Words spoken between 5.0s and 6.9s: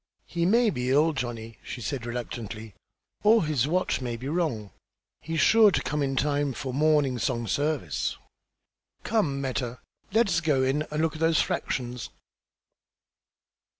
He's sure to come in time for